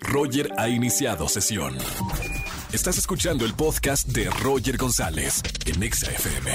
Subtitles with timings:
[0.00, 1.76] Roger ha iniciado sesión.
[2.72, 6.50] Estás escuchando el podcast de Roger González en Exa FM.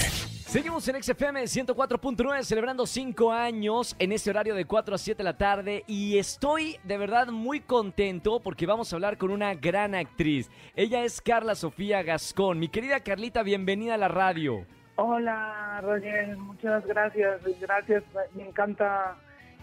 [0.48, 5.24] Seguimos en XFM 104.9 celebrando 5 años en este horario de 4 a 7 de
[5.24, 9.96] la tarde y estoy de verdad muy contento porque vamos a hablar con una gran
[9.96, 10.52] actriz.
[10.76, 12.60] Ella es Carla Sofía Gascón.
[12.60, 14.68] Mi querida Carlita, bienvenida a la radio.
[14.96, 17.42] Hola, Roger, muchas gracias.
[17.60, 18.04] Gracias,
[18.36, 19.18] me encanta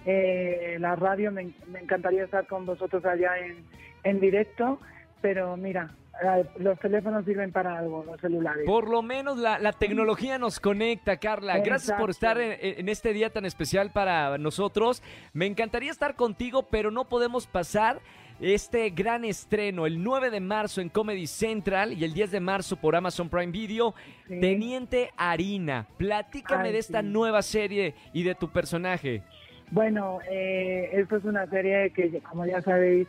[0.06, 3.64] eh, la radio, me, me encantaría estar con vosotros allá en,
[4.04, 4.80] en directo,
[5.20, 8.64] pero mira, eh, los teléfonos sirven para algo, los celulares.
[8.66, 11.58] Por lo menos la, la tecnología nos conecta, Carla.
[11.58, 15.02] Gracias por estar en, en este día tan especial para nosotros.
[15.32, 18.00] Me encantaría estar contigo, pero no podemos pasar
[18.40, 22.76] este gran estreno el 9 de marzo en Comedy Central y el 10 de marzo
[22.76, 23.94] por Amazon Prime Video.
[24.26, 24.40] Sí.
[24.40, 27.06] Teniente Harina, platícame Ay, de esta sí.
[27.06, 29.22] nueva serie y de tu personaje.
[29.70, 33.06] Bueno, eh, esto es una serie que, como ya sabéis,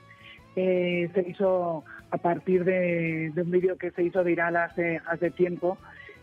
[0.56, 5.78] eh, se hizo a partir de, un vídeo que se hizo viral hace, hace tiempo.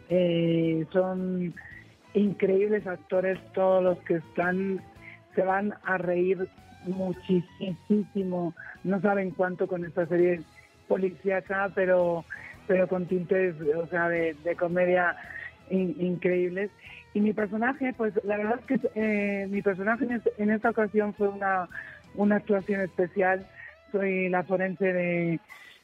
[0.09, 1.55] Eh, son
[2.15, 4.81] increíbles actores todos los que están,
[5.35, 6.49] se van a reír
[6.85, 10.41] muchísimo, no saben cuánto con esta serie
[10.87, 12.25] policíaca, pero,
[12.67, 15.17] pero con tintes, o sea, de, comedia
[15.71, 16.71] in- increíbles.
[17.19, 20.71] Y mi personaje, pues la verdad es que eh, mi personaje en, es- en esta
[20.71, 21.69] ocasión fue una,
[22.15, 23.45] una actuación especial.
[23.91, 25.41] Soy la forense de,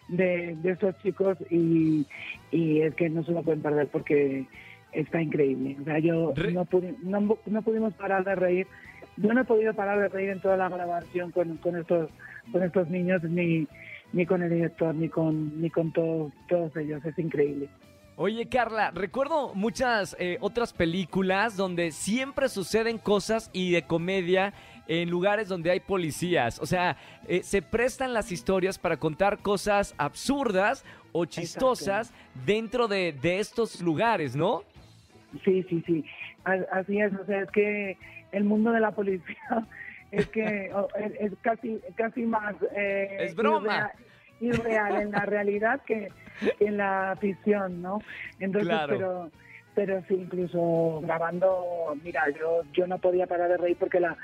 [0.06, 2.06] de, de estos chicos y,
[2.52, 4.44] y es que no se lo pueden perder porque
[4.92, 5.76] está increíble.
[5.80, 8.68] O sea, yo Re- no, pudi- no, no pudimos parar de reír.
[9.16, 12.10] Yo no he podido parar de reír en toda la grabación con, con estos
[12.52, 13.66] con estos niños ni
[14.12, 17.04] ni con el director ni con ni con todos todos ellos.
[17.04, 17.68] Es increíble.
[18.16, 24.54] Oye, Carla, recuerdo muchas eh, otras películas donde siempre suceden cosas y de comedia
[24.86, 26.60] en lugares donde hay policías.
[26.60, 32.12] O sea, eh, se prestan las historias para contar cosas absurdas o chistosas
[32.46, 34.62] dentro de, de estos lugares, ¿no?
[35.44, 36.04] Sí, sí, sí.
[36.44, 37.98] Así es, o sea, es que
[38.30, 39.66] el mundo de la policía
[40.12, 43.90] es que es, es casi casi más eh, Es broma.
[44.40, 46.08] Irreal en la realidad que,
[46.58, 48.00] que en la ficción, ¿no?
[48.38, 48.92] Entonces, Claro.
[48.96, 49.30] pero
[49.74, 54.16] pero sí, incluso grabando, mira, yo yo no podía parar de reír porque la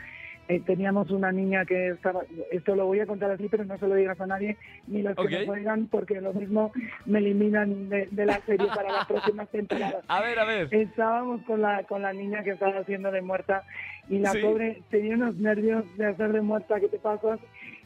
[0.48, 3.86] eh, teníamos una niña que estaba, esto lo voy a contar así, pero no se
[3.86, 4.56] lo digas a nadie,
[4.88, 6.72] ni los que nos oigan, porque lo mismo
[7.06, 10.68] me eliminan de, de la serie para las próximas temporadas A ver, a ver.
[10.74, 13.62] estábamos con la con la niña que estaba haciendo de muerta
[14.08, 14.38] y la Sí.
[14.42, 17.38] pobre tenía unos nervios de hacer de muerta que te pasas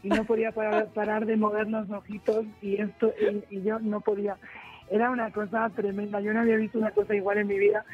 [0.02, 3.12] y no podía parar, parar de mover los ojitos y esto
[3.50, 4.36] y, y yo no podía
[4.90, 7.84] era una cosa tremenda yo no había visto una cosa igual en mi vida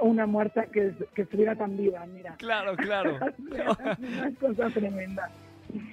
[0.00, 3.18] una muerta que, que estuviera tan viva mira Claro, claro.
[3.48, 5.30] una cosa tremenda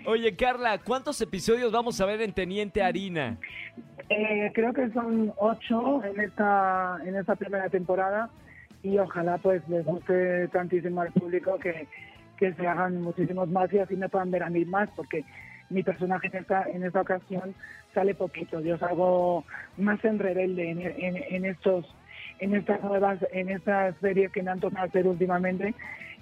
[0.05, 3.37] Oye, Carla, ¿cuántos episodios vamos a ver en Teniente Harina?
[4.09, 8.29] Eh, creo que son ocho en esta en esta primera temporada
[8.83, 11.87] y ojalá pues les guste tantísimo al público que,
[12.37, 15.25] que se hagan muchísimos más y así me puedan ver a mí más porque
[15.69, 17.55] mi personaje en esta en esta ocasión
[17.93, 19.43] sale poquito yo salgo
[19.77, 21.85] más en rebelde en, en, en estos
[22.39, 25.73] en estas nuevas en estas series que me han tocado hacer últimamente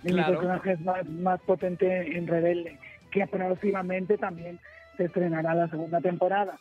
[0.04, 0.34] y mi Claro.
[0.34, 2.78] personaje es más, más potente en rebelde
[3.12, 4.60] que próximamente también
[4.98, 6.58] se estrenará la segunda temporada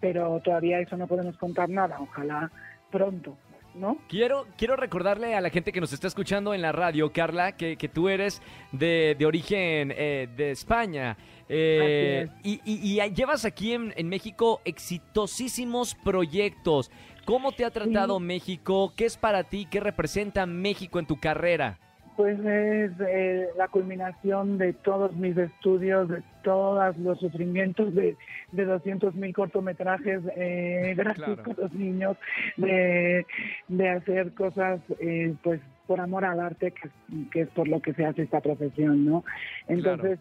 [0.00, 1.96] pero todavía eso no podemos contar nada.
[1.98, 2.50] Ojalá
[2.90, 3.38] pronto,
[3.74, 3.98] ¿no?
[4.08, 7.76] Quiero, quiero recordarle a la gente que nos está escuchando en la radio, Carla, que,
[7.76, 8.40] que tú eres
[8.72, 11.16] de, de origen eh, de España.
[11.48, 16.90] Eh, y, y- y llevas aquí en, en México exitosísimos proyectos.
[17.24, 18.24] ¿Cómo te ha tratado Sí.
[18.24, 18.92] México?
[18.96, 19.66] ¿Qué es para ti?
[19.70, 21.78] ¿Qué representa México en tu carrera?
[22.16, 28.16] Pues es eh, la culminación de todos mis estudios, de todos los sufrimientos de,
[28.52, 31.42] de 200 mil cortometrajes eh, Claro.
[31.42, 32.16] con los niños,
[32.56, 33.26] de,
[33.68, 37.80] de hacer cosas pues pues por amor al arte, que, es- que es por lo
[37.80, 39.22] que se hace esta profesión, ¿no?
[39.66, 40.18] Entonces,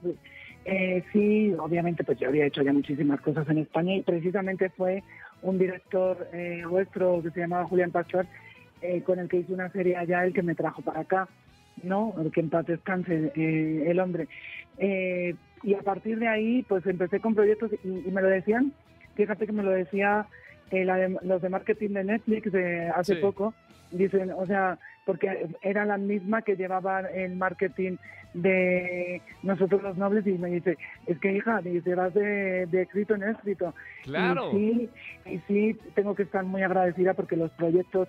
[0.66, 5.04] eh, sí, obviamente pues yo había hecho ya muchísimas cosas en España y precisamente fue
[5.42, 8.26] un director eh, vuestro que se llamaba Julián Pastor,
[8.82, 11.30] eh, con el que hice una serie allá, el que me trajo para acá.
[11.82, 12.14] ¿No?
[12.34, 14.28] Que en paz descanse eh, el hombre.
[14.78, 18.74] Eh, y a partir de ahí, pues empecé con proyectos y, y me lo decían,
[19.16, 20.28] fíjate que me lo decía
[20.72, 23.22] eh, la de- los de marketing de Netflix de hace Sí.
[23.22, 23.54] poco,
[23.92, 27.98] dicen, o sea, porque era la misma que llevaba el marketing
[28.34, 33.16] de nosotros los nobles y me dice, es que hija, dice, vas de, de escrito
[33.16, 33.74] en escrito.
[34.04, 34.52] Claro.
[34.58, 34.90] Y sí,
[35.26, 38.08] y sí, tengo que estar muy agradecida porque los proyectos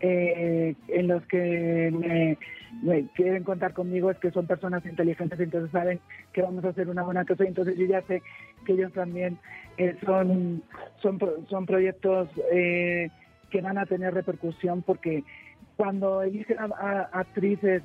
[0.00, 2.38] eh, en los que me,
[2.82, 6.00] me quieren contar conmigo es que son personas inteligentes, entonces saben
[6.32, 8.22] que vamos a hacer una buena cosa y entonces yo ya sé
[8.64, 9.38] que ellos también
[9.76, 10.62] eh, son,
[11.00, 11.18] son,
[11.48, 13.10] son proyectos eh,
[13.50, 15.24] que van a tener repercusión porque
[15.76, 17.82] cuando eligen a, actrices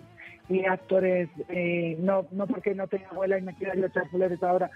[0.47, 4.41] y actores, eh, no, no porque no tenga abuela y me quiera yo echar flores
[4.41, 4.69] ahora,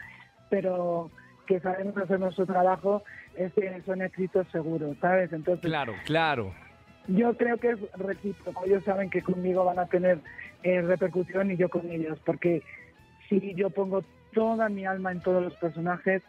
[0.49, 1.09] pero
[1.47, 3.03] que sabemos hacer nuestro trabajo,
[3.35, 5.33] es que son éxitos seguros, ¿sabes?
[5.33, 6.53] Entonces, claro, claro.
[7.07, 8.63] Yo creo que es recíproco.
[8.65, 10.19] Ellos saben que conmigo van a tener
[10.63, 12.61] eh, repercusión y yo con ellos, porque
[13.27, 16.21] si yo pongo toda mi alma en todos los personajes,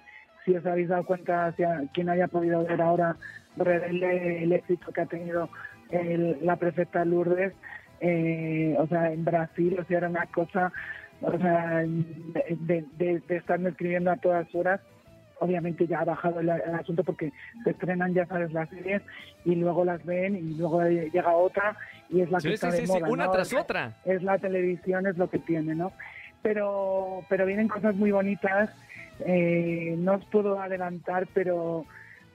[0.44, 3.16] si os habéis dado cuenta, hacia quien haya podido ver ahora
[3.56, 5.48] el éxito que ha tenido
[6.42, 7.52] la prefecta Lourdes,
[8.00, 10.72] eh, o sea, en Brasil, o sea, era una cosa,
[11.20, 14.80] o sea, de, de, de estarme escribiendo a todas horas
[15.38, 17.32] obviamente ya ha bajado el, asunto porque
[17.62, 19.02] se estrenan, ya sabes, las series
[19.44, 21.76] y luego las ven y luego llega otra
[22.08, 23.96] y es la que está de moda, una tras otra.
[24.04, 25.92] Es la televisión, es lo que tiene, ¿no?
[26.42, 28.70] Pero, pero vienen cosas muy bonitas,
[29.20, 31.86] eh, no os puedo adelantar, pero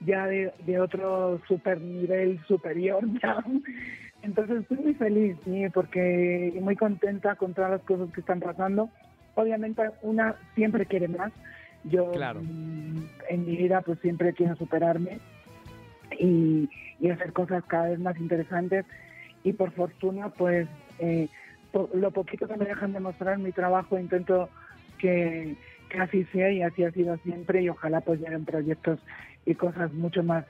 [0.04, 3.42] ya de, otro super nivel superior ya.
[4.22, 8.90] Entonces estoy muy feliz, sí, porque muy contenta con todas las cosas que están pasando.
[9.34, 11.32] Obviamente una siempre quiere más,
[11.84, 15.18] yo mm, en mi vida pues siempre quiero superarme
[16.18, 16.68] y,
[17.10, 18.84] hacer cosas cada vez más interesantes
[19.42, 20.68] y por fortuna pues
[20.98, 21.28] eh,
[21.94, 24.50] lo poquito que me dejan demostrar mi trabajo intento
[24.98, 25.56] que,
[25.98, 29.00] así sea y así ha sido siempre y ojalá pues lleguen proyectos
[29.46, 30.44] y cosas mucho más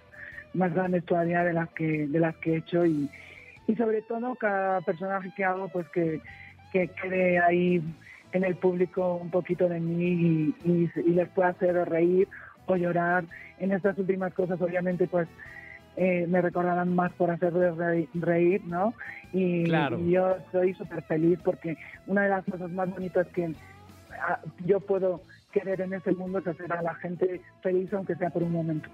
[0.53, 3.09] más grandes todavía de las que de las que he hecho y,
[3.67, 6.21] y sobre todo cada personaje que hago pues que,
[6.73, 7.83] que quede ahí
[8.33, 12.29] en el público un poquito de mí y, les pueda hacer reír
[12.67, 13.25] o llorar.
[13.59, 15.29] En estas últimas cosas, obviamente, pues
[15.97, 17.75] eh, me recordarán más por hacerles
[18.15, 18.95] reír, ¿no?
[19.33, 19.69] Y,
[20.11, 21.77] yo estoy súper feliz porque
[22.07, 23.53] una de las cosas más bonitas que
[24.65, 25.23] yo puedo
[25.53, 28.89] querer en este mundo es hacer a la gente feliz, aunque sea por un momento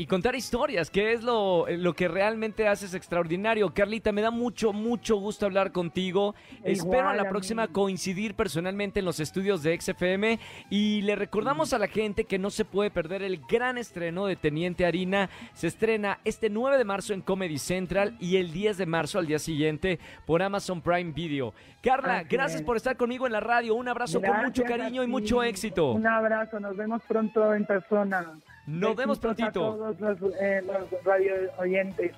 [0.00, 3.74] y contar historias, que es lo, lo, que realmente haces extraordinario.
[3.74, 6.34] Carlita, me da mucho, mucho gusto hablar contigo.
[6.64, 10.38] Espero a la próxima coincidir personalmente en los estudios de XFM
[10.70, 14.36] y le recordamos a la gente que no se puede perder el gran estreno de
[14.36, 15.28] Teniente Harina.
[15.52, 19.26] Se estrena este 9 de marzo en Comedy Central y el 10 de marzo al
[19.26, 21.52] día siguiente por Amazon Prime Video.
[21.82, 23.74] Carla, gracias por estar conmigo en la radio.
[23.74, 25.92] Un abrazo con mucho cariño y mucho éxito.
[25.92, 28.32] Un abrazo, nos vemos pronto en persona.
[28.70, 29.50] Nos vemos prontito.
[29.50, 29.96] todos
[30.40, 32.12] eh, los, radio oyentes.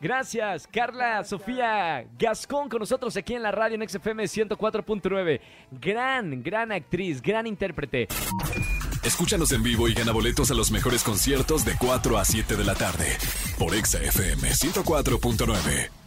[0.00, 5.40] Gracias, Carla Sofía Gascón con nosotros aquí en la radio en XFM 104.9.
[5.72, 8.08] Gran, gran actriz, gran intérprete.
[9.02, 12.64] Escúchanos en vivo y gana boletos a los mejores conciertos de 4 a 7 de
[12.64, 13.06] la tarde
[13.58, 15.99] por XFM 104.9.